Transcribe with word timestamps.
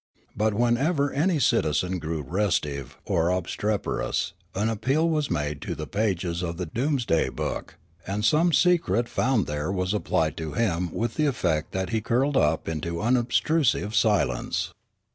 But, 0.35 0.55
when 0.55 0.77
ever 0.77 1.11
any 1.13 1.37
citizen 1.37 1.99
grew 1.99 2.23
restive 2.23 2.97
or 3.05 3.29
obstreperous, 3.29 4.33
an 4.55 4.67
appeal 4.67 5.07
was 5.07 5.29
made 5.29 5.61
to 5.61 5.75
the 5.75 5.85
pages 5.85 6.41
of 6.41 6.57
the 6.57 6.65
doomsday 6.65 7.29
book, 7.29 7.77
and 8.07 8.23
94 8.23 8.23
Riallaro 8.23 8.29
some 8.31 8.51
secret 8.53 9.07
found 9.07 9.45
there 9.45 9.71
was 9.71 9.93
applied 9.93 10.35
to 10.37 10.53
him 10.53 10.91
with 10.91 11.17
the 11.17 11.27
effect 11.27 11.71
that 11.73 11.91
he 11.91 12.01
curled 12.01 12.35
up 12.35 12.67
into 12.67 12.99
unobtrusive 12.99 13.93
silence. 13.93 14.73